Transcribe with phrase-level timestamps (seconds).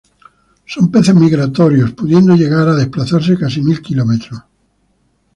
[0.73, 4.41] Son peces migratorios, pudiendo llegar a desplazarse casi mil kilómetros.